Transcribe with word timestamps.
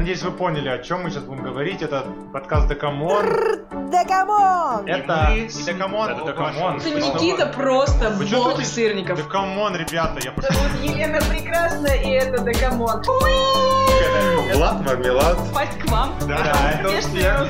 надеюсь, 0.00 0.22
вы 0.22 0.30
поняли, 0.30 0.68
о 0.70 0.78
чем 0.78 1.02
мы 1.02 1.10
сейчас 1.10 1.24
будем 1.24 1.42
говорить. 1.42 1.82
Это 1.82 2.06
подкаст 2.32 2.68
Декамон. 2.68 3.26
Декамон! 3.90 4.86
Это 4.86 5.30
не 5.34 5.46
Декамон, 5.64 6.10
это 6.10 6.24
Декамон. 6.24 6.76
Это 6.78 6.90
Никита 6.90 7.46
просто 7.46 8.10
бог 8.10 8.64
сырников. 8.64 9.18
Да 9.18 9.31
come 9.31 9.57
on, 9.57 9.76
ребята, 9.76 10.18
я 10.24 10.32
пошел. 10.32 10.54
Зовут 10.54 10.80
Елена 10.82 11.18
Прекрасная, 11.28 11.96
и 11.96 12.10
это 12.12 12.42
Да 12.42 12.55
come 12.55 12.82
on. 12.82 13.02
Влад 14.54 14.80
Мармелад. 14.86 15.36
Пасть 15.52 15.78
к 15.78 15.90
вам. 15.90 16.14
Да, 16.26 16.72
это 16.72 16.98
Успешно, 16.98 17.46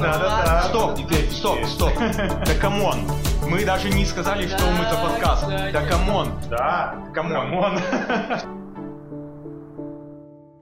Да, 0.00 0.18
да, 0.18 0.42
да. 0.46 0.62
Стоп, 0.62 0.96
теперь, 0.96 1.30
стоп, 1.30 1.62
стоп. 1.66 1.92
Да 1.98 2.54
come 2.58 2.85
on. 2.85 3.06
Мы 3.46 3.66
даже 3.66 3.90
не 3.90 4.06
сказали, 4.06 4.46
что 4.46 4.64
мы 4.64 4.84
за 4.84 4.96
подкаст. 4.96 5.46
Да 5.46 5.82
come 5.86 6.10
on. 6.10 6.28
Да, 6.48 6.94
come 7.12 7.50
on. 7.50 7.78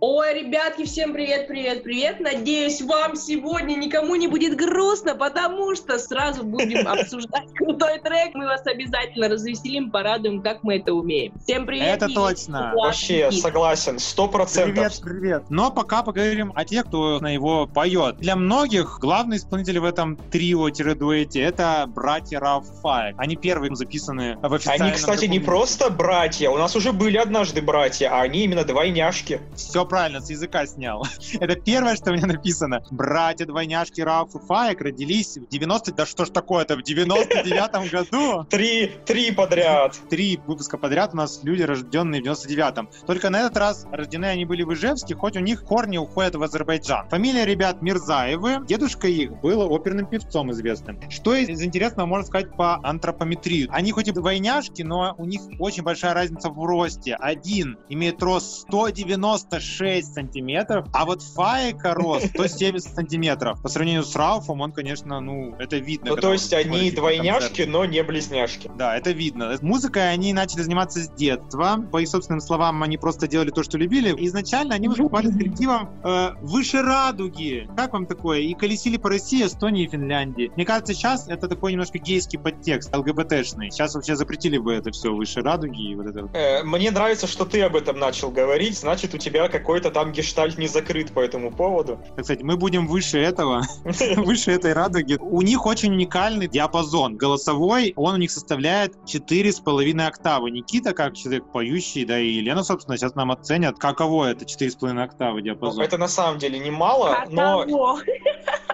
Ой, 0.03 0.33
ребятки, 0.33 0.87
всем 0.87 1.13
привет, 1.13 1.47
привет, 1.47 1.83
привет. 1.83 2.21
Надеюсь, 2.21 2.81
вам 2.81 3.17
сегодня 3.17 3.75
никому 3.75 4.15
не 4.15 4.29
будет 4.29 4.57
грустно, 4.57 5.15
потому 5.15 5.77
что 5.77 5.99
сразу 5.99 6.43
будем 6.43 6.89
обсуждать 6.89 7.53
крутой 7.55 7.99
трек. 7.99 8.31
Мы 8.33 8.47
вас 8.47 8.67
обязательно 8.67 9.29
развеселим, 9.29 9.91
порадуем, 9.91 10.41
как 10.41 10.63
мы 10.63 10.79
это 10.79 10.95
умеем. 10.95 11.35
Всем 11.45 11.67
привет. 11.67 12.03
Это 12.03 12.09
точно. 12.09 12.73
Вообще, 12.75 13.31
согласен, 13.31 13.99
сто 13.99 14.27
процентов. 14.27 14.75
Привет, 14.75 15.01
привет. 15.05 15.43
Но 15.51 15.71
пока 15.71 16.03
поговорим 16.03 16.55
о 16.55 16.65
тех, 16.65 16.87
кто 16.87 17.21
нам 17.21 17.35
его 17.35 17.67
поет. 17.67 18.17
Для 18.17 18.37
многих 18.37 19.01
главный 19.01 19.37
исполнитель 19.37 19.81
в 19.81 19.85
этом 19.85 20.17
трио-дуэте 20.17 21.43
это 21.43 21.85
братья 21.87 22.41
Рауф 22.41 22.70
и 22.70 22.78
Фаик. 22.78 23.15
Они 23.19 23.37
первые 23.37 23.77
записаны 23.77 24.39
в 24.41 24.55
официальном 24.55 24.87
Они, 24.87 24.97
кстати, 24.97 25.27
не 25.27 25.41
просто 25.41 25.91
братья, 25.91 26.49
у 26.49 26.57
нас 26.57 26.75
уже 26.75 26.95
были 26.95 27.19
однажды 27.19 27.61
братья, 27.61 28.09
а 28.11 28.23
они 28.23 28.45
именно 28.45 28.65
двойняшки. 28.65 29.43
Все 29.55 29.85
правильно, 29.91 30.21
с 30.21 30.31
языка 30.31 30.65
снял. 30.67 31.05
Это 31.41 31.57
первое, 31.57 31.97
что 31.97 32.11
у 32.11 32.15
меня 32.15 32.27
написано. 32.27 32.83
Братья-двойняшки 32.91 34.01
Раф 34.01 34.35
и 34.35 34.39
Фаек 34.39 34.81
родились 34.81 35.37
в 35.37 35.49
90... 35.49 35.93
Да 35.95 36.07
что 36.07 36.25
ж 36.25 36.31
такое-то? 36.31 36.77
В 36.77 36.81
99-м 36.81 37.89
году? 37.89 38.45
Три, 38.51 38.93
три 39.05 39.33
подряд. 39.33 39.99
Три 40.09 40.41
выпуска 40.47 40.79
подряд 40.79 41.11
у 41.13 41.17
нас 41.17 41.41
люди, 41.43 41.63
рожденные 41.63 42.23
в 42.23 42.25
99-м. 42.25 42.89
Только 43.07 43.29
на 43.29 43.41
этот 43.41 43.57
раз 43.57 43.87
рождены 43.91 44.27
они 44.27 44.45
были 44.45 44.63
в 44.63 44.73
Ижевске, 44.73 45.15
хоть 45.15 45.37
у 45.37 45.41
них 45.41 45.65
корни 45.65 45.99
уходят 45.99 46.37
в 46.37 46.43
Азербайджан. 46.43 47.09
Фамилия 47.11 47.45
ребят 47.45 47.83
Мирзаевы. 47.83 48.65
Дедушка 48.67 49.09
их 49.09 49.33
был 49.41 49.61
оперным 49.73 50.07
певцом 50.07 50.53
известным. 50.53 51.01
Что 51.11 51.35
из 51.35 51.51
из 51.51 51.63
интересного 51.63 52.07
можно 52.07 52.27
сказать 52.27 52.55
по 52.57 52.77
антропометрии? 52.83 53.69
Они 53.71 53.91
хоть 53.91 54.09
и 54.09 54.13
двойняшки, 54.13 54.83
но 54.83 55.15
у 55.19 55.25
них 55.25 55.41
очень 55.59 55.83
большая 55.83 56.15
разница 56.15 56.49
в 56.49 56.65
росте. 56.65 57.17
Один 57.17 57.77
имеет 57.89 58.23
рост 58.23 58.63
196 58.63 59.80
сантиметров, 60.03 60.87
а 60.93 61.05
вот 61.05 61.23
Фаека 61.23 61.95
рост 61.95 62.29
170 62.29 62.95
сантиметров. 62.95 63.61
По 63.63 63.69
сравнению 63.69 64.05
с 64.05 64.15
Рауфом, 64.15 64.61
он, 64.61 64.73
конечно, 64.73 65.21
ну, 65.21 65.55
это 65.59 65.77
видно. 65.77 66.11
Ну, 66.11 66.17
то 66.17 66.33
есть 66.33 66.53
они 66.53 66.91
двойняшки, 66.91 67.63
но 67.63 67.85
не 67.85 68.03
близняшки. 68.03 68.71
Да, 68.77 68.97
это 68.97 69.11
видно. 69.11 69.57
Музыкой 69.61 70.11
они 70.11 70.33
начали 70.33 70.63
заниматься 70.63 71.01
с 71.01 71.11
детства. 71.11 71.85
По 71.91 72.01
их 72.01 72.09
собственным 72.09 72.41
словам, 72.41 72.83
они 72.83 72.99
просто 72.99 73.27
делали 73.29 73.51
то, 73.51 73.63
что 73.63 73.79
любили. 73.79 74.15
Изначально 74.27 74.75
они 74.75 74.89
выступали 74.89 75.29
с 75.29 75.37
коллективом 75.37 75.91
э, 76.05 76.31
«Выше 76.43 76.83
радуги». 76.83 77.69
Как 77.77 77.93
вам 77.93 78.07
такое? 78.07 78.41
И 78.41 78.55
колесили 78.55 78.97
по 78.97 79.09
России, 79.09 79.45
Эстонии 79.45 79.85
и 79.85 79.89
Финляндии. 79.89 80.53
Мне 80.57 80.65
кажется, 80.65 80.95
сейчас 80.95 81.29
это 81.29 81.49
такой 81.49 81.73
немножко 81.73 81.99
гейский 81.99 82.39
подтекст, 82.39 82.95
ЛГБТшный. 82.95 83.71
Сейчас 83.71 83.95
вообще 83.95 84.17
запретили 84.17 84.59
бы 84.59 84.75
это 84.75 84.91
все 84.91 85.13
«Выше 85.13 85.41
радуги» 85.41 85.91
и 85.91 85.95
вот 85.95 86.07
это. 86.07 86.29
Э, 86.35 86.63
Мне 86.63 86.91
нравится, 86.91 87.27
что 87.27 87.45
ты 87.45 87.63
об 87.63 87.77
этом 87.77 87.99
начал 87.99 88.31
говорить, 88.31 88.79
значит, 88.79 89.15
у 89.15 89.19
тебя 89.19 89.49
какой-то 89.71 89.93
там 89.93 90.11
гештальт 90.11 90.59
не 90.59 90.67
закрыт 90.67 91.13
по 91.13 91.21
этому 91.21 91.53
поводу. 91.53 92.01
Сказать, 92.15 92.43
мы 92.43 92.57
будем 92.57 92.89
выше 92.89 93.19
этого, 93.21 93.63
выше 94.17 94.51
этой 94.51 94.73
радуги. 94.73 95.17
У 95.21 95.43
них 95.43 95.65
очень 95.65 95.93
уникальный 95.93 96.49
диапазон 96.49 97.17
голосовой, 97.17 97.93
он 97.95 98.15
у 98.15 98.17
них 98.17 98.33
составляет 98.33 98.97
4,5 99.07 100.03
октавы. 100.05 100.51
Никита, 100.51 100.93
как 100.93 101.15
человек 101.15 101.45
поющий, 101.53 102.05
да 102.05 102.19
и 102.19 102.31
Елена, 102.31 102.65
собственно, 102.65 102.97
сейчас 102.99 103.15
нам 103.15 103.31
оценят, 103.31 103.79
каково 103.79 104.33
это 104.33 104.45
4,5 104.45 105.01
октавы 105.01 105.41
диапазон. 105.43 105.85
Это 105.85 105.99
на 105.99 106.09
самом 106.09 106.39
деле 106.41 106.59
немало, 106.59 107.15
А 107.15 107.27
но 107.31 107.65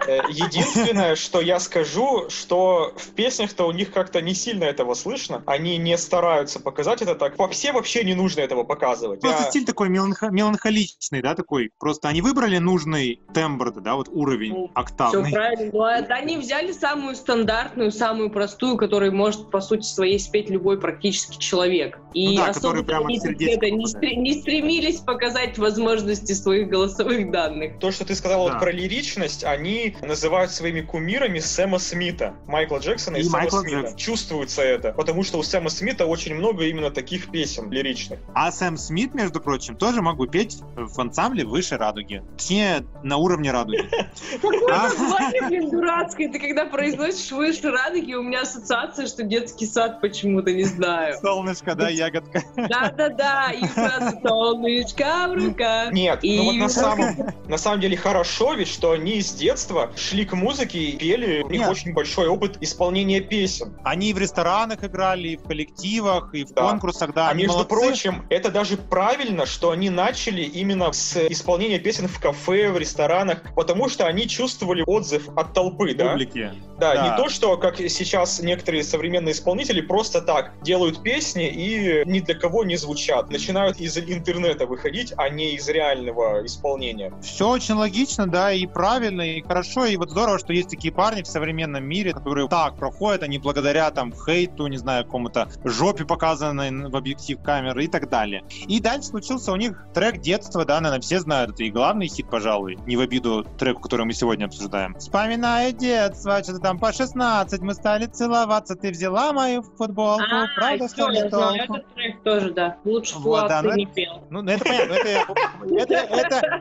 э, 0.09 0.21
единственное, 0.31 1.15
что 1.15 1.43
я 1.43 1.61
скажу, 1.61 2.31
что 2.31 2.95
в 2.97 3.09
песнях-то 3.11 3.67
у 3.67 3.73
них 3.73 3.93
как-то 3.93 4.23
не 4.23 4.35
сильно 4.35 4.65
этого 4.65 4.95
слышно. 4.95 5.43
Они 5.47 5.77
не 5.77 5.99
стараются 5.99 6.59
показать 6.59 7.03
это 7.03 7.15
так. 7.15 7.39
Вообще 7.39 7.73
вообще 7.73 8.03
не 8.03 8.15
нужно 8.15 8.41
этого 8.41 8.65
показывать. 8.65 9.21
Просто 9.21 9.43
Я- 9.43 9.51
стиль 9.51 9.65
такой 9.67 9.89
меланхо- 9.91 10.31
меланхоличный, 10.31 10.86
да, 11.23 11.35
такой. 11.35 11.71
Просто 11.79 12.09
они 12.09 12.23
выбрали 12.23 12.59
нужный 12.59 13.21
тембр, 13.35 13.73
да, 13.81 13.95
вот 13.95 14.09
уровень 14.09 14.53
Ну, 14.53 14.65
Все 14.67 14.73
октавный. 14.75 15.33
правильно. 15.33 15.71
Ну, 15.73 15.85
это 15.85 16.15
они 16.15 16.37
взяли 16.37 16.73
самую 16.73 17.15
стандартную, 17.17 17.93
самую 17.93 18.31
простую, 18.31 18.77
которую 18.77 19.15
может, 19.15 19.51
по 19.51 19.61
сути 19.61 19.85
своей, 19.87 20.19
спеть 20.19 20.51
любой 20.51 20.79
практически 20.81 21.39
человек. 21.39 21.99
И 22.15 22.29
Ну 22.29 22.37
да, 22.37 22.47
особо 22.51 22.83
прямо 22.83 23.07
они 23.07 23.19
это, 23.19 23.29
не, 23.71 23.85
стре- 23.87 24.15
не 24.17 24.35
стремились 24.41 25.01
показать 25.01 25.59
возможности 25.59 26.33
своих 26.33 26.69
голосовых 26.69 27.31
данных. 27.31 27.79
То, 27.79 27.91
что 27.91 28.05
ты 28.05 28.15
сказал 28.15 28.47
Да. 28.47 28.53
вот 28.55 28.61
про 28.61 28.73
лиричность, 28.73 29.45
они 29.45 29.97
называют 30.03 30.51
своими 30.51 30.81
кумирами 30.81 31.39
Сэма 31.39 31.79
Смита, 31.79 32.35
Майкла 32.47 32.79
Джексона 32.79 33.17
и, 33.17 33.21
И 33.21 33.25
Сэма 33.25 33.39
Майкла 33.39 33.61
Смита. 33.61 33.77
Джексона. 33.77 33.99
Чувствуется 33.99 34.63
это, 34.63 34.93
потому 34.93 35.23
что 35.23 35.39
у 35.39 35.43
Сэма 35.43 35.71
Смита 35.71 36.07
очень 36.07 36.35
много 36.35 36.65
именно 36.65 36.91
таких 36.91 37.31
песен 37.31 37.71
лиричных. 37.71 38.19
А 38.35 38.51
Сэм 38.53 38.77
Смит, 38.77 39.15
между 39.15 39.41
прочим, 39.41 39.77
тоже 39.77 40.03
могу 40.03 40.27
петь 40.27 40.59
в 40.77 41.01
ансамбле 41.01 41.45
выше 41.45 41.77
радуги. 41.77 42.23
Точнее, 42.37 42.85
на 43.03 43.17
уровне 43.17 43.51
радуги. 43.51 43.89
Какое 44.33 44.61
А. 44.73 44.83
название, 44.85 45.43
блин, 45.49 45.71
дурацкое. 45.71 46.31
Ты 46.31 46.39
когда 46.39 46.67
произносишь 46.67 47.33
выше 47.33 47.71
радуги, 47.71 48.15
у 48.15 48.23
меня 48.23 48.43
ассоциация, 48.43 49.07
что 49.07 49.23
детский 49.23 49.67
сад 49.67 50.01
почему-то, 50.01 50.53
не 50.53 50.65
знаю. 50.65 51.17
Солнышко, 51.21 51.75
да, 51.75 51.89
ягодка. 51.89 52.43
Да-да-да, 52.57 53.53
и 53.53 53.67
сразу 53.67 54.19
солнышко 54.27 55.29
в 55.29 55.35
руках. 55.35 55.93
Нет, 55.93 56.21
ну 56.23 56.45
вот 56.45 56.57
на 56.57 56.69
самом, 56.69 57.17
на 57.49 57.59
самом 57.59 57.81
деле 57.81 57.97
хорошо 57.97 58.55
ведь, 58.55 58.69
что 58.69 58.93
они 58.93 59.21
с 59.21 59.33
детства 59.33 59.91
шли 59.97 60.25
к 60.25 60.35
музыке 60.35 60.79
и 60.79 60.97
пели. 60.97 61.43
У 61.43 61.51
них 61.51 61.69
очень 61.69 61.95
большой 61.95 62.29
опыт 62.29 62.59
исполнения 62.61 63.21
песен. 63.21 63.77
Они 63.83 64.11
и 64.11 64.13
в 64.13 64.19
ресторанах 64.19 64.85
играли, 64.85 65.29
и 65.29 65.37
в 65.37 65.43
коллективах, 65.43 66.35
и 66.35 66.45
в 66.45 66.55
конкурсах, 66.55 67.15
да. 67.15 67.31
а 67.31 67.35
между 67.35 67.65
прочим, 67.65 68.27
это 68.29 68.51
даже 68.51 68.77
правильно, 68.77 69.47
что 69.47 69.71
они 69.71 69.91
начали 69.91 70.43
именно 70.67 70.93
с 70.93 71.17
исполнения 71.29 71.79
песен 71.79 72.09
в 72.09 72.21
кафе, 72.21 72.71
в 72.71 72.79
ресторанах, 72.79 73.43
потому 73.55 73.89
что 73.89 74.07
они 74.07 74.27
чувствовали 74.27 74.83
отзыв 74.87 75.29
от 75.37 75.53
толпы, 75.55 75.95
да? 75.95 76.11
публики. 76.11 76.51
Да, 76.79 76.95
Да. 76.95 77.09
не 77.09 77.17
то, 77.17 77.29
что, 77.29 77.57
как 77.57 77.77
сейчас 77.79 78.41
некоторые 78.41 78.83
современные 78.83 79.33
исполнители 79.33 79.81
просто 79.81 80.21
так 80.21 80.53
делают 80.63 81.03
песни 81.03 81.49
и 81.49 82.03
ни 82.05 82.21
для 82.21 82.35
кого 82.35 82.65
не 82.65 82.77
звучат. 82.77 83.31
Начинают 83.31 83.79
из 83.79 83.97
интернета 83.97 84.67
выходить, 84.67 85.13
а 85.17 85.29
не 85.29 85.55
из 85.55 85.69
реального 85.69 86.45
исполнения. 86.45 87.13
Все 87.23 87.49
очень 87.49 87.75
логично, 87.75 88.27
да, 88.27 88.53
и 88.53 88.67
правильно, 88.67 89.23
и 89.23 89.43
хорошо, 89.43 89.87
и 89.87 89.97
вот 89.97 90.11
здорово, 90.11 90.39
что 90.39 90.53
есть 90.53 90.69
такие 90.69 90.93
парни 90.93 91.23
в 91.23 91.27
современном 91.27 91.85
мире, 91.85 92.13
которые 92.13 92.49
так 92.49 92.77
проходят, 92.77 93.23
они 93.23 93.39
благодаря 93.39 93.91
там 93.91 94.13
хейту, 94.13 94.67
не 94.67 94.77
знаю, 94.77 95.05
какому-то 95.05 95.49
жопе 95.65 96.05
показанной 96.05 96.89
в 96.89 96.97
объектив 96.97 97.41
камеры 97.43 97.85
и 97.85 97.89
так 97.89 98.09
далее. 98.09 98.43
И 98.67 98.81
дальше 98.81 99.09
случился 99.09 99.53
у 99.53 99.57
них 99.57 99.87
трек 99.95 100.21
детства, 100.21 100.56
да, 100.65 100.81
наверное, 100.81 101.03
все 101.03 101.21
знают, 101.21 101.53
это 101.53 101.65
и 101.65 101.71
главный 101.71 102.09
хит, 102.09 102.29
пожалуй, 102.31 102.79
не 102.87 102.97
в 102.97 103.01
обиду 103.01 103.45
треку, 103.59 103.83
который 103.83 104.07
мы 104.07 104.13
сегодня 104.13 104.47
обсуждаем. 104.47 104.95
Вспоминаю 104.95 105.73
детство, 105.73 106.43
что-то 106.43 106.61
там 106.61 106.79
по 106.79 106.93
16 106.93 107.61
мы 107.61 107.75
стали 107.75 108.07
целоваться, 108.07 108.75
ты 108.77 108.91
взяла 108.91 109.33
мою 109.33 109.63
футболку, 109.63 110.25
А, 110.31 110.47
правда, 110.55 110.89
что 110.89 111.09
ли 111.09 111.19
этот 111.19 111.95
трек 111.95 112.23
тоже, 112.23 112.53
да. 112.53 112.77
Лучше 112.85 113.19
Вот, 113.19 113.49
да, 113.49 113.63
ты 113.63 113.69
ну 113.69 113.75
не 113.75 113.87
пел. 113.87 114.23
Ну, 114.31 114.45
это 114.45 114.65
понятно, 114.65 114.95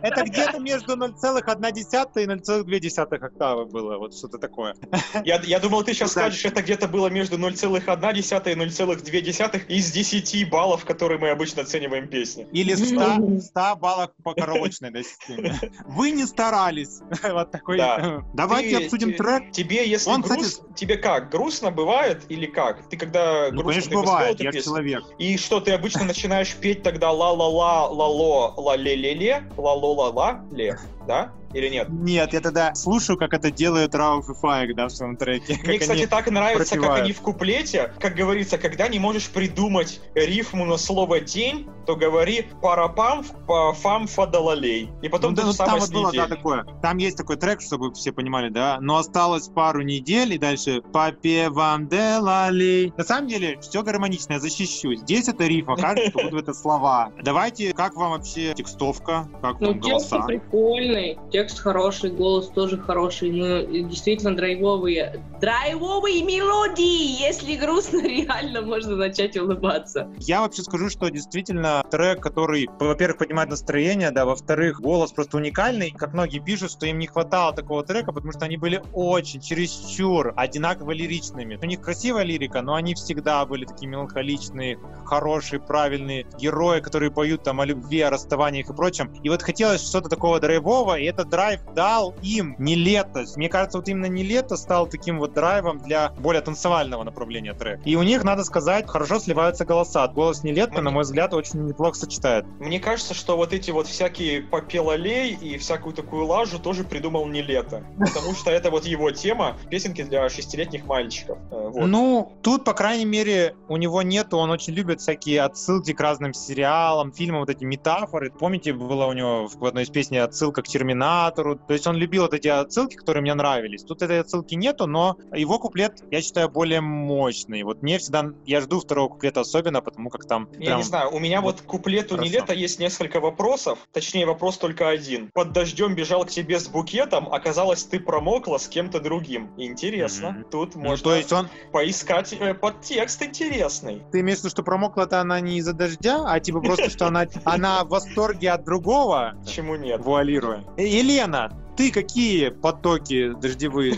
это, 0.02 0.24
где-то 0.24 0.60
между 0.60 0.96
0,1 0.96 2.24
и 2.24 2.26
0,2 2.26 3.16
октавы 3.16 3.66
было, 3.66 3.98
вот 3.98 4.16
что-то 4.16 4.38
такое. 4.38 4.76
Я, 5.24 5.40
я 5.42 5.60
думал, 5.60 5.84
ты 5.84 5.94
сейчас 5.94 6.16
Ну 6.16 6.22
скажешь, 6.22 6.46
это 6.46 6.62
где-то 6.62 6.88
было 6.88 7.08
между 7.08 7.38
0,1 7.38 7.72
и 7.76 8.56
0,2 8.56 9.68
из 9.68 9.92
10 9.92 10.50
баллов, 10.50 10.86
которые 10.86 11.20
мы 11.20 11.30
обычно 11.30 11.62
оцениваем 11.62 12.08
песни. 12.08 12.48
Или 12.52 12.76
100, 12.76 13.40
100 13.42 13.75
баллов 13.76 14.12
по 14.24 14.34
коробочной 14.34 14.92
да, 14.92 15.04
системе. 15.04 15.60
Вы 15.86 16.12
не 16.12 16.26
старались. 16.26 17.00
Вот 17.24 17.52
такой. 17.52 17.78
Да. 17.78 18.24
Давайте 18.34 18.78
Ты- 18.78 18.86
обсудим 18.86 19.14
трек. 19.14 19.52
Тебе, 19.52 19.88
если 19.88 20.10
Он, 20.10 20.22
груст- 20.22 20.42
кстати, 20.62 20.74
тебе 20.76 20.98
как, 20.98 21.30
грустно 21.30 21.72
бывает 21.72 22.24
или 22.30 22.46
как? 22.46 22.88
Ты 22.90 22.98
когда 22.98 23.50
Ну, 23.52 23.62
грустно, 23.62 23.72
конечно, 23.72 23.90
ты 23.90 23.96
бывает, 23.98 24.40
я 24.40 24.52
песню? 24.52 24.72
человек. 24.72 25.04
И 25.20 25.38
что, 25.38 25.60
ты 25.60 25.72
обычно 25.72 26.04
начинаешь 26.04 26.56
петь 26.56 26.84
тогда 26.84 27.12
ла-ла-ла, 27.12 27.88
ла-ло, 27.88 28.54
ла-ле-ле-ле, 28.58 29.44
ла-ло-ла-ла, 29.58 30.46
ле, 30.52 30.78
да? 31.08 31.32
Или 31.56 31.70
нет? 31.70 31.88
Нет, 31.90 32.34
я 32.34 32.42
тогда 32.42 32.76
слушаю, 32.76 33.18
как 33.18 33.34
это 33.34 33.50
делают 33.50 33.96
Рауф 33.96 34.30
и 34.30 34.34
Фаек, 34.34 34.76
да, 34.76 34.88
в 34.88 34.92
своем 34.92 35.16
треке. 35.18 35.56
Мне, 35.64 35.74
Как 35.74 35.82
кстати, 35.82 36.06
так 36.06 36.30
нравится, 36.30 36.76
как 36.76 36.80
пропевают. 36.80 37.04
они 37.06 37.14
в 37.14 37.22
куплете, 37.22 37.94
как 38.00 38.16
говорится, 38.16 38.58
когда 38.58 38.88
не 38.88 39.00
можешь 39.00 39.30
придумать 39.30 40.02
рифму 40.14 40.66
на 40.66 40.78
слово 40.78 41.20
«день», 41.22 41.68
то 41.86 41.96
говори 41.96 42.48
«парапам, 42.62 43.24
па- 43.48 43.74
фам, 43.74 44.08
фадалалей». 44.08 44.90
И 45.02 45.10
потом 45.10 45.32
Ну, 45.32 45.36
то 45.38 45.42
да, 45.44 45.48
ну, 45.48 45.54
там 45.54 45.80
вот 45.80 45.92
было, 45.92 46.12
да, 46.12 46.28
такое. 46.28 46.66
Там 46.82 46.98
есть 46.98 47.16
такой 47.18 47.38
трек, 47.38 47.62
чтобы 47.62 47.94
все 47.94 48.12
понимали, 48.12 48.50
да. 48.50 48.78
Но 48.82 48.98
осталось 48.98 49.48
пару 49.48 49.82
недель, 49.82 50.34
и 50.34 50.38
дальше 50.38 50.82
попевам 50.82 51.88
делали. 51.88 52.92
На 52.98 53.04
самом 53.04 53.28
деле, 53.28 53.58
все 53.62 53.84
гармонично, 53.84 54.34
я 54.34 54.40
защищу. 54.40 54.96
Здесь 54.96 55.28
это 55.28 55.46
рифма, 55.46 55.78
кажется, 55.78 56.10
что 56.10 56.24
будут 56.30 56.44
это 56.44 56.54
слова. 56.54 57.12
Давайте, 57.24 57.74
как 57.74 57.96
вам 57.96 58.12
вообще 58.12 58.54
текстовка? 58.56 59.30
Как 59.42 59.62
Ну, 59.62 59.68
вам 59.68 59.82
текст 59.82 60.10
голоса? 60.12 60.28
прикольный, 60.28 61.18
текст 61.32 61.45
хороший, 61.54 62.12
голос 62.12 62.50
тоже 62.50 62.78
хороший, 62.78 63.32
ну, 63.32 63.88
действительно 63.88 64.36
драйвовые. 64.36 65.24
Драйвовые 65.40 66.24
мелодии! 66.24 67.20
Если 67.20 67.56
грустно, 67.56 68.02
реально 68.08 68.62
можно 68.62 68.96
начать 68.96 69.38
улыбаться. 69.38 70.10
Я 70.18 70.42
вообще 70.42 70.64
скажу, 70.64 70.90
что 70.90 71.10
действительно 71.10 71.84
трек, 71.92 72.22
который, 72.22 72.70
во-первых, 72.80 73.20
поднимает 73.20 73.50
настроение, 73.50 74.12
да, 74.12 74.26
во-вторых, 74.26 74.82
голос 74.82 75.12
просто 75.12 75.38
уникальный. 75.38 75.92
Как 75.92 76.14
многие 76.14 76.40
пишут, 76.40 76.72
что 76.72 76.86
им 76.86 77.00
не 77.00 77.08
хватало 77.08 77.54
такого 77.54 77.84
трека, 77.84 78.12
потому 78.12 78.32
что 78.32 78.46
они 78.46 78.58
были 78.58 78.82
очень, 78.94 79.42
чересчур 79.42 80.34
одинаково 80.36 80.92
лиричными. 80.92 81.60
У 81.62 81.66
них 81.66 81.82
красивая 81.82 82.24
лирика, 82.24 82.62
но 82.62 82.76
они 82.76 82.96
всегда 82.96 83.46
были 83.46 83.66
такие 83.66 83.88
меланхоличные, 83.88 84.80
хорошие, 85.06 85.60
правильные 85.60 86.26
герои, 86.38 86.80
которые 86.80 87.12
поют 87.12 87.44
там 87.44 87.62
о 87.62 87.66
любви, 87.66 88.02
о 88.02 88.10
расставаниях 88.10 88.70
и 88.70 88.74
прочем. 88.74 89.12
И 89.24 89.30
вот 89.30 89.42
хотелось 89.42 89.88
что-то 89.88 90.10
такого 90.10 90.40
драйвового, 90.40 90.98
и 90.98 91.06
этот 91.06 91.30
драйв 91.36 91.60
дал 91.76 92.16
им 92.22 92.56
не 92.60 92.76
лето. 92.76 93.26
Мне 93.36 93.50
кажется, 93.50 93.78
вот 93.78 93.90
именно 93.90 94.06
не 94.06 94.24
лето 94.24 94.56
стал 94.56 94.88
таким 94.88 95.20
вот 95.20 95.34
драйвом 95.34 95.80
для 95.80 96.12
более 96.18 96.42
танцевального 96.42 97.04
направления 97.04 97.54
трека. 97.54 97.82
И 97.84 97.98
у 97.98 98.04
них, 98.04 98.24
надо 98.24 98.46
сказать, 98.46 98.88
хорошо 98.88 99.20
сливаются 99.20 99.66
голоса. 99.66 100.08
Голос 100.08 100.44
не 100.44 100.54
лето, 100.54 100.82
на 100.82 100.92
мой 100.92 101.04
взгляд, 101.04 101.34
очень 101.34 101.66
неплохо 101.66 101.98
сочетает. 101.98 102.46
Мне 102.60 102.80
кажется, 102.80 103.14
что 103.14 103.36
вот 103.36 103.52
эти 103.52 103.72
вот 103.72 103.88
всякие 103.88 104.44
попелолей 104.44 105.34
и 105.34 105.58
всякую 105.58 105.94
такую 105.94 106.26
лажу 106.26 106.58
тоже 106.58 106.86
придумал 106.86 107.28
не 107.28 107.42
лето. 107.42 107.84
Потому 108.00 108.34
что 108.34 108.50
это 108.50 108.72
вот 108.72 108.86
его 108.86 109.12
тема, 109.12 109.58
песенки 109.70 110.04
для 110.04 110.30
шестилетних 110.30 110.86
мальчиков. 110.86 111.38
Э, 111.52 111.70
Вот. 111.74 111.86
Ну, 111.86 112.32
тут, 112.44 112.64
по 112.64 112.74
крайней 112.74 113.06
мере, 113.06 113.56
у 113.68 113.76
него 113.76 114.02
нету, 114.04 114.38
он 114.38 114.52
очень 114.52 114.74
любит 114.74 115.02
всякие 115.02 115.42
отсылки 115.42 115.92
к 115.92 116.00
разным 116.00 116.34
сериалам, 116.34 117.12
фильмам, 117.12 117.42
вот 117.42 117.50
эти 117.50 117.66
метафоры. 117.66 118.32
Помните, 118.32 118.72
была 118.72 119.08
у 119.08 119.14
него 119.14 119.48
в 119.48 119.66
одной 119.66 119.84
из 119.84 119.90
песней 119.90 120.20
отсылка 120.20 120.62
к 120.62 120.68
Терминатору? 121.16 121.56
То 121.56 121.74
есть 121.74 121.88
он 121.88 121.96
любил 121.96 122.24
вот 122.24 122.34
эти 122.34 122.48
отсылки, 122.48 122.96
которые 122.96 123.22
мне 123.22 123.34
нравились. 123.34 123.84
Тут 123.84 124.02
этой 124.02 124.20
отсылки 124.22 124.56
нету, 124.56 124.88
но 124.88 125.18
его 125.34 125.60
куплет, 125.60 126.04
я 126.12 126.22
считаю, 126.22 126.50
более 126.50 126.82
мощный. 126.82 127.64
Вот 127.64 127.82
мне 127.82 127.98
всегда, 128.00 128.26
я 128.46 128.62
жду 128.62 128.80
второго 128.80 129.10
куплета 129.10 129.42
особенно, 129.42 129.82
потому 129.82 130.10
как 130.10 130.26
там 130.26 130.50
Я 130.54 130.66
прям 130.66 130.78
не 130.78 130.84
знаю, 130.84 131.14
у 131.14 131.20
меня 131.20 131.42
вот 131.42 131.62
к 131.62 131.66
куплету 131.66 132.16
не 132.18 132.30
хорошо. 132.30 132.40
лето 132.40 132.54
есть 132.54 132.80
несколько 132.80 133.20
вопросов, 133.20 133.80
точнее 133.92 134.26
вопрос 134.26 134.58
только 134.58 134.90
один. 134.90 135.30
Под 135.34 135.52
дождем 135.52 135.96
бежал 135.96 136.26
к 136.26 136.30
тебе 136.30 136.60
с 136.60 136.68
букетом, 136.68 137.28
оказалось 137.32 137.84
ты 137.84 138.00
промокла 138.00 138.58
с 138.58 138.68
кем-то 138.68 139.00
другим. 139.00 139.52
Интересно, 139.58 140.32
Мгм. 140.32 140.46
тут 140.52 140.76
Ну, 140.76 140.82
можно 140.82 141.04
то 141.04 141.16
есть 141.16 141.32
он, 141.32 141.48
поискать 141.72 142.34
э, 142.34 142.54
подтекст 142.54 143.22
интересный. 143.22 144.02
ты 144.12 144.20
имеешь 144.22 144.40
в 144.40 144.42
виду, 144.42 144.50
что 144.50 144.64
промокла-то 144.64 145.20
она 145.20 145.40
не 145.40 145.58
из-за 145.58 145.74
дождя, 145.74 146.24
а 146.28 146.40
типа 146.40 146.62
просто, 146.62 146.90
что 146.90 147.08
она, 147.08 147.26
она 147.44 147.84
в 147.84 147.90
восторге 147.90 148.52
от 148.52 148.64
другого, 148.66 149.36
Почему 149.56 149.78
нет? 149.78 150.02
вуалируя. 150.02 150.66
Елена, 150.76 151.50
ты 151.76 151.92
какие 151.92 152.50
потоки 152.50 153.34
дождевые 153.34 153.98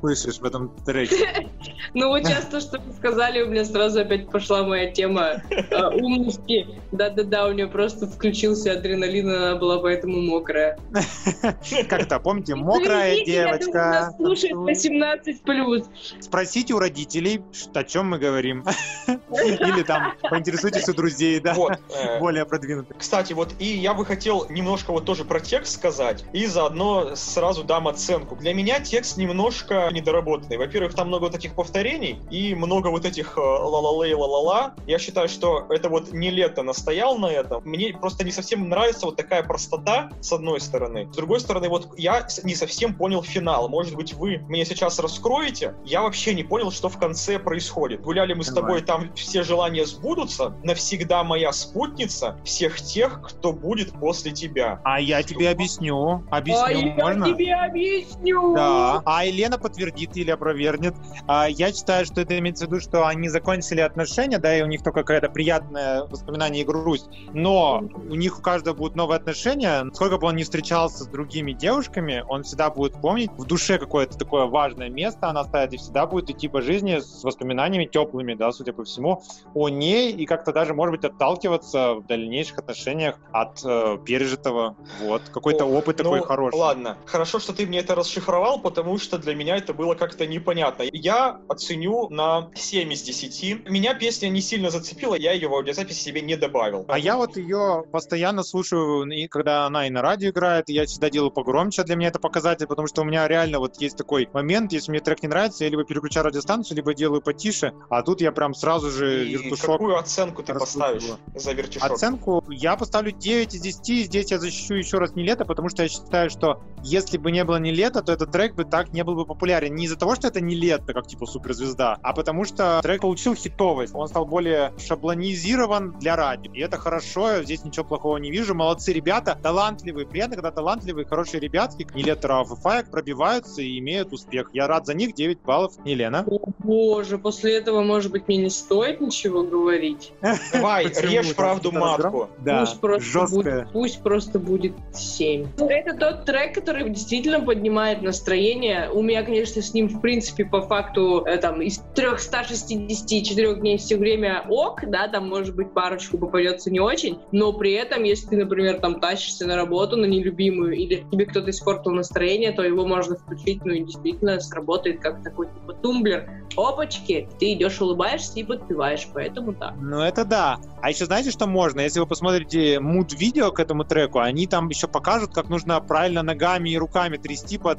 слышишь 0.00 0.38
в 0.38 0.44
этом 0.44 0.74
треке? 0.84 1.48
Ну 1.94 2.08
вот 2.08 2.24
сейчас 2.24 2.46
то, 2.46 2.60
что 2.60 2.78
вы 2.78 2.92
сказали, 2.94 3.42
у 3.42 3.48
меня 3.48 3.66
сразу 3.66 4.00
опять 4.00 4.30
пошла 4.30 4.62
моя 4.62 4.90
тема 4.90 5.42
э, 5.50 5.86
умности. 5.88 6.66
Да-да-да, 6.90 7.48
у 7.48 7.52
нее 7.52 7.66
просто 7.66 8.06
включился 8.06 8.72
адреналин, 8.72 9.28
она 9.28 9.56
была 9.56 9.78
поэтому 9.78 10.22
мокрая. 10.22 10.78
Как 11.88 12.02
это, 12.02 12.18
помните, 12.18 12.54
мокрая 12.54 13.12
Извините, 13.12 13.32
я 13.32 13.42
думаю, 13.42 13.58
девочка. 13.58 14.14
слушает 14.16 14.54
18+. 14.54 15.86
Спросите 16.20 16.72
у 16.72 16.78
родителей, 16.78 17.42
о 17.74 17.84
чем 17.84 18.10
мы 18.10 18.18
говорим. 18.18 18.64
Или 19.06 19.82
там 19.82 20.14
поинтересуйтесь 20.22 20.88
у 20.88 20.94
друзей, 20.94 21.40
да, 21.40 21.54
э, 21.54 22.20
более 22.20 22.46
продвинутых. 22.46 22.96
Кстати, 22.96 23.34
вот 23.34 23.54
и 23.58 23.66
я 23.66 23.92
бы 23.92 24.06
хотел 24.06 24.46
немножко 24.48 24.92
вот 24.92 25.04
тоже 25.04 25.24
про 25.24 25.40
текст 25.40 25.74
сказать, 25.74 26.24
и 26.32 26.46
заодно 26.46 26.91
сразу 27.14 27.64
дам 27.64 27.88
оценку. 27.88 28.36
Для 28.36 28.54
меня 28.54 28.80
текст 28.80 29.16
немножко 29.16 29.88
недоработанный. 29.92 30.56
Во-первых, 30.58 30.94
там 30.94 31.08
много 31.08 31.24
вот 31.24 31.32
таких 31.32 31.54
повторений, 31.54 32.18
и 32.30 32.54
много 32.54 32.88
вот 32.88 33.04
этих 33.04 33.36
э, 33.36 33.40
ла-ла-лей, 33.40 34.14
ла-ла-ла. 34.14 34.74
Я 34.86 34.98
считаю, 34.98 35.28
что 35.28 35.66
это 35.70 35.88
вот 35.88 36.12
не 36.12 36.30
лето 36.30 36.62
настоял 36.62 37.18
на 37.18 37.26
этом. 37.26 37.62
Мне 37.64 37.92
просто 37.92 38.24
не 38.24 38.30
совсем 38.32 38.68
нравится 38.68 39.06
вот 39.06 39.16
такая 39.16 39.42
простота, 39.42 40.10
с 40.20 40.32
одной 40.32 40.60
стороны. 40.60 41.08
С 41.12 41.16
другой 41.16 41.40
стороны, 41.40 41.68
вот 41.68 41.88
я 41.98 42.28
с- 42.28 42.42
не 42.44 42.54
совсем 42.54 42.94
понял 42.94 43.22
финал. 43.22 43.68
Может 43.68 43.94
быть, 43.96 44.14
вы 44.14 44.38
мне 44.48 44.64
сейчас 44.64 44.98
раскроете. 44.98 45.74
Я 45.84 46.02
вообще 46.02 46.34
не 46.34 46.42
понял, 46.44 46.70
что 46.70 46.88
в 46.88 46.98
конце 46.98 47.38
происходит. 47.38 48.00
Гуляли 48.02 48.34
мы 48.34 48.44
с 48.44 48.48
Давай. 48.48 48.62
тобой, 48.62 48.82
там 48.82 49.14
все 49.14 49.42
желания 49.42 49.84
сбудутся. 49.86 50.54
Навсегда 50.62 51.24
моя 51.24 51.52
спутница 51.52 52.36
всех 52.44 52.80
тех, 52.80 53.20
кто 53.22 53.52
будет 53.52 53.92
после 53.92 54.32
тебя. 54.32 54.80
А 54.84 55.00
я 55.00 55.22
тебе 55.22 55.50
объясню. 55.50 56.22
Объясню, 56.30 56.62
я 56.88 57.04
можно? 57.04 57.26
тебе 57.26 57.54
объясню. 57.54 58.54
Да. 58.54 59.02
А 59.04 59.24
Елена 59.24 59.58
подтвердит 59.58 60.16
или 60.16 60.30
опровергнет. 60.30 60.94
А, 61.26 61.48
я 61.48 61.72
считаю, 61.72 62.04
что 62.06 62.20
это 62.20 62.38
имеется 62.38 62.66
в 62.66 62.68
виду, 62.68 62.80
что 62.80 63.06
они 63.06 63.28
закончили 63.28 63.80
отношения, 63.80 64.38
да, 64.38 64.56
и 64.56 64.62
у 64.62 64.66
них 64.66 64.82
только 64.82 65.00
какая-то 65.00 65.28
приятное 65.28 66.04
воспоминание 66.04 66.62
и 66.62 66.64
грусть. 66.64 67.08
Но 67.32 67.82
у 68.10 68.14
них 68.14 68.38
у 68.38 68.42
каждого 68.42 68.74
будут 68.74 68.96
новые 68.96 69.16
отношения. 69.16 69.84
Сколько 69.92 70.18
бы 70.18 70.28
он 70.28 70.36
ни 70.36 70.42
встречался 70.42 71.04
с 71.04 71.06
другими 71.06 71.52
девушками, 71.52 72.24
он 72.28 72.42
всегда 72.44 72.70
будет 72.70 72.94
помнить 73.00 73.30
в 73.36 73.44
душе 73.44 73.78
какое-то 73.78 74.16
такое 74.18 74.46
важное 74.46 74.88
место 74.88 75.28
она 75.28 75.44
ставит 75.44 75.72
и 75.72 75.76
всегда 75.76 76.06
будет 76.06 76.30
идти 76.30 76.48
по 76.48 76.62
жизни 76.62 76.98
с 76.98 77.24
воспоминаниями 77.24 77.86
теплыми, 77.86 78.34
да, 78.34 78.52
судя 78.52 78.72
по 78.72 78.84
всему, 78.84 79.22
о 79.54 79.68
ней 79.68 80.12
и 80.12 80.26
как-то 80.26 80.52
даже, 80.52 80.74
может 80.74 80.92
быть, 80.92 81.04
отталкиваться 81.04 81.94
в 81.94 82.06
дальнейших 82.06 82.58
отношениях 82.58 83.18
от 83.32 83.60
э, 83.64 83.98
пережитого. 84.04 84.76
Вот. 85.00 85.22
Какой-то 85.32 85.64
опыт 85.64 85.96
такой 85.96 86.20
ну, 86.20 86.24
хороший. 86.24 86.56
Ладно, 86.56 86.71
хорошо, 87.06 87.38
что 87.38 87.52
ты 87.52 87.66
мне 87.66 87.80
это 87.80 87.94
расшифровал, 87.94 88.60
потому 88.60 88.98
что 88.98 89.18
для 89.18 89.34
меня 89.34 89.56
это 89.56 89.74
было 89.74 89.94
как-то 89.94 90.26
непонятно. 90.26 90.84
Я 90.92 91.40
оценю 91.48 92.08
на 92.08 92.50
7 92.54 92.92
из 92.92 93.02
10. 93.02 93.68
Меня 93.68 93.94
песня 93.94 94.28
не 94.28 94.40
сильно 94.40 94.70
зацепила, 94.70 95.14
я 95.14 95.32
ее 95.32 95.48
в 95.48 95.54
аудиозаписи 95.54 95.98
себе 95.98 96.20
не 96.20 96.36
добавил. 96.36 96.84
А 96.88 96.98
я 96.98 97.16
вот 97.16 97.36
ее 97.36 97.84
постоянно 97.90 98.42
слушаю, 98.42 99.04
и 99.10 99.26
когда 99.28 99.66
она 99.66 99.86
и 99.86 99.90
на 99.90 100.02
радио 100.02 100.30
играет, 100.30 100.68
я 100.68 100.86
всегда 100.86 101.10
делаю 101.10 101.30
погромче, 101.30 101.82
для 101.84 101.96
меня 101.96 102.08
это 102.08 102.18
показатель, 102.18 102.66
потому 102.66 102.88
что 102.88 103.02
у 103.02 103.04
меня 103.04 103.26
реально 103.28 103.58
вот 103.58 103.80
есть 103.80 103.96
такой 103.96 104.28
момент, 104.32 104.72
если 104.72 104.90
мне 104.90 105.00
трек 105.00 105.22
не 105.22 105.28
нравится, 105.28 105.64
я 105.64 105.70
либо 105.70 105.84
переключаю 105.84 106.26
радиостанцию, 106.26 106.76
либо 106.76 106.94
делаю 106.94 107.20
потише, 107.22 107.72
а 107.90 108.02
тут 108.02 108.20
я 108.20 108.32
прям 108.32 108.54
сразу 108.54 108.90
же 108.90 109.26
И 109.26 109.32
вертушок. 109.36 109.66
какую 109.66 109.96
оценку 109.96 110.42
ты 110.42 110.54
поставишь 110.54 111.04
за 111.34 111.52
вертишок? 111.52 111.90
Оценку 111.90 112.44
я 112.50 112.76
поставлю 112.76 113.12
9 113.12 113.54
из 113.54 113.60
10, 113.60 114.06
здесь 114.06 114.30
я 114.30 114.38
защищу 114.38 114.74
еще 114.74 114.98
раз 114.98 115.14
не 115.14 115.22
лето, 115.22 115.44
потому 115.44 115.68
что 115.68 115.82
я 115.82 115.88
считаю, 115.88 116.30
что 116.30 116.61
если 116.82 117.16
бы 117.16 117.30
не 117.30 117.44
было 117.44 117.56
не 117.56 117.70
лето, 117.70 118.02
то 118.02 118.12
этот 118.12 118.32
трек 118.32 118.54
бы 118.54 118.64
так 118.64 118.92
не 118.92 119.04
был 119.04 119.14
бы 119.14 119.24
популярен. 119.24 119.74
Не 119.74 119.84
из-за 119.84 119.96
того, 119.96 120.14
что 120.14 120.28
это 120.28 120.40
не 120.40 120.54
лето, 120.54 120.92
как 120.92 121.06
типа 121.06 121.26
суперзвезда, 121.26 121.98
а 122.02 122.12
потому 122.12 122.44
что 122.44 122.80
трек 122.82 123.02
получил 123.02 123.34
хитовость, 123.34 123.94
он 123.94 124.08
стал 124.08 124.26
более 124.26 124.72
шаблонизирован 124.78 125.98
для 125.98 126.16
радио. 126.16 126.52
И 126.52 126.60
это 126.60 126.78
хорошо, 126.78 127.42
здесь 127.42 127.64
ничего 127.64 127.84
плохого 127.84 128.16
не 128.16 128.30
вижу. 128.30 128.54
Молодцы 128.54 128.92
ребята, 128.92 129.38
талантливые. 129.40 130.06
Приятно, 130.06 130.36
когда 130.36 130.50
талантливые, 130.50 131.06
хорошие 131.06 131.40
ребятки, 131.40 131.86
не 131.94 132.02
лето 132.02 132.28
Раф 132.28 132.50
и 132.50 132.56
Фаек 132.56 132.90
пробиваются 132.90 133.62
и 133.62 133.78
имеют 133.78 134.12
успех. 134.12 134.50
Я 134.52 134.66
рад 134.66 134.86
за 134.86 134.94
них, 134.94 135.14
9 135.14 135.40
баллов. 135.42 135.74
Елена. 135.84 136.24
О 136.26 136.40
боже, 136.58 137.18
после 137.18 137.56
этого, 137.56 137.82
может 137.82 138.10
быть, 138.12 138.28
мне 138.28 138.38
не 138.38 138.50
стоит 138.50 139.00
ничего 139.00 139.42
говорить. 139.44 140.12
Давай, 140.52 140.86
режь 140.86 141.34
правду 141.34 141.72
матку. 141.72 142.28
Да, 142.38 142.66
жесткая. 142.98 143.68
пусть 143.72 144.02
просто 144.02 144.38
будет 144.38 144.74
7. 144.92 145.46
Это 145.58 145.96
тот 145.96 146.24
трек, 146.24 146.51
который 146.52 146.88
действительно 146.90 147.40
поднимает 147.40 148.02
настроение. 148.02 148.90
У 148.90 149.02
меня, 149.02 149.22
конечно, 149.22 149.62
с 149.62 149.74
ним, 149.74 149.88
в 149.88 150.00
принципе, 150.00 150.44
по 150.44 150.62
факту, 150.62 151.24
э, 151.26 151.38
там, 151.38 151.60
из 151.62 151.82
364 151.94 153.54
дней 153.56 153.78
все 153.78 153.96
время 153.96 154.44
ок, 154.48 154.82
да, 154.86 155.08
там, 155.08 155.28
может 155.28 155.54
быть, 155.54 155.72
парочку 155.72 156.18
попадется 156.18 156.70
не 156.70 156.80
очень, 156.80 157.18
но 157.32 157.52
при 157.52 157.72
этом, 157.72 158.04
если 158.04 158.28
ты, 158.28 158.36
например, 158.36 158.80
там, 158.80 159.00
тащишься 159.00 159.46
на 159.46 159.56
работу, 159.56 159.96
на 159.96 160.06
нелюбимую, 160.06 160.74
или 160.74 161.04
тебе 161.10 161.26
кто-то 161.26 161.50
испортил 161.50 161.92
настроение, 161.92 162.52
то 162.52 162.62
его 162.62 162.86
можно 162.86 163.16
включить, 163.16 163.64
ну, 163.64 163.72
и 163.72 163.84
действительно 163.84 164.38
сработает 164.40 165.00
как 165.00 165.22
такой, 165.22 165.46
типа, 165.46 165.74
тумблер. 165.74 166.30
Опачки, 166.56 167.28
ты 167.38 167.54
идешь, 167.54 167.80
улыбаешься 167.80 168.38
и 168.38 168.44
подпеваешь, 168.44 169.08
поэтому 169.12 169.52
да. 169.52 169.74
Ну 169.80 170.00
это 170.00 170.24
да. 170.24 170.58
А 170.82 170.90
еще 170.90 171.06
знаете, 171.06 171.30
что 171.30 171.46
можно? 171.46 171.80
Если 171.80 171.98
вы 171.98 172.06
посмотрите 172.06 172.78
муд-видео 172.78 173.52
к 173.52 173.60
этому 173.60 173.84
треку, 173.84 174.18
они 174.18 174.46
там 174.46 174.68
еще 174.68 174.86
покажут, 174.86 175.32
как 175.32 175.48
нужно 175.48 175.80
правильно 175.80 176.22
ногами 176.22 176.41
ногами 176.42 176.70
и 176.70 176.76
руками 176.78 177.16
трясти 177.16 177.56
под 177.58 177.78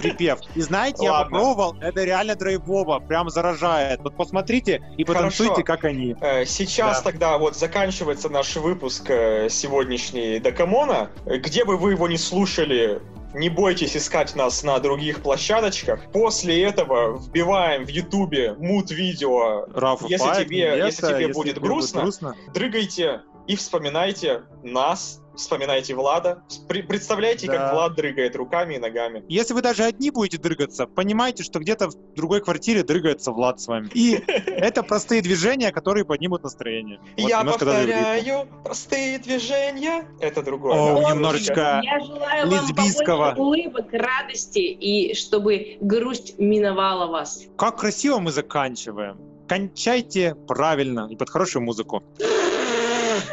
припев. 0.00 0.38
И 0.54 0.60
знаете, 0.60 1.04
я 1.04 1.24
попробовал, 1.24 1.76
это 1.80 2.04
реально 2.04 2.36
драйвово, 2.36 3.00
прям 3.00 3.28
заражает. 3.28 4.00
Вот 4.00 4.16
посмотрите 4.16 4.82
и 4.96 5.04
потанцуйте, 5.04 5.62
как 5.64 5.84
они. 5.84 6.14
Э, 6.20 6.44
Сейчас 6.44 6.98
Да. 6.98 7.10
тогда 7.10 7.38
вот 7.38 7.56
заканчивается 7.56 8.28
наш 8.28 8.54
выпуск 8.56 9.06
э, 9.08 9.48
сегодняшний 9.50 10.38
Докамона. 10.38 11.10
Где 11.26 11.64
бы 11.64 11.76
вы 11.76 11.92
его 11.92 12.06
не 12.08 12.18
слушали, 12.18 13.00
не 13.34 13.48
бойтесь 13.48 13.96
искать 13.96 14.36
нас 14.36 14.62
на 14.62 14.78
других 14.78 15.20
площадочках. 15.22 16.00
После 16.12 16.62
этого 16.62 17.18
вбиваем 17.18 17.84
в 17.84 17.88
Ютубе 17.88 18.54
мут-видео, 18.58 19.66
Рафа 19.74 20.06
Если 20.06 20.44
тебе- 20.44 20.78
если 20.78 21.06
тебе 21.08 21.28
будет 21.28 21.58
грустно, 21.60 22.10
дрыгайте 22.52 23.22
и 23.48 23.56
вспоминайте 23.56 24.42
нас, 24.62 25.20
вспоминайте 25.36 25.94
Влада. 25.94 26.42
Представляете, 26.68 27.46
Да. 27.46 27.52
как 27.58 27.72
Влад 27.72 27.94
дрыгает 27.94 28.36
руками 28.36 28.74
и 28.74 28.78
ногами. 28.78 29.24
Если 29.28 29.54
вы 29.54 29.62
даже 29.62 29.84
одни 29.84 30.10
будете 30.10 30.38
дрыгаться, 30.38 30.86
понимайте, 30.86 31.42
что 31.42 31.58
где-то 31.58 31.88
в 31.88 32.14
другой 32.14 32.40
квартире 32.40 32.82
дрыгается 32.82 33.32
Влад 33.32 33.60
с 33.60 33.66
вами. 33.66 33.88
И 33.94 34.14
это 34.46 34.82
простые 34.82 35.22
движения, 35.22 35.72
которые 35.72 36.04
поднимут 36.04 36.42
настроение. 36.42 37.00
Я 37.16 37.42
повторяю 37.44 38.48
простые 38.64 39.18
движения. 39.18 40.06
Это 40.20 40.42
другое. 40.42 40.74
О, 40.74 41.10
немножечко 41.12 41.80
Я 41.82 42.00
желаю 42.00 42.48
вам 42.48 42.60
лесбийского. 42.60 43.34
улыбок, 43.36 43.86
радости 43.92 44.58
и 44.58 45.14
чтобы 45.14 45.78
грусть 45.80 46.38
миновала 46.38 47.06
вас. 47.06 47.44
Как 47.56 47.78
красиво 47.78 48.18
мы 48.18 48.30
заканчиваем. 48.32 49.18
Кончайте 49.48 50.34
правильно 50.34 51.06
и 51.10 51.16
под 51.16 51.28
хорошую 51.30 51.62
музыку. 51.64 52.02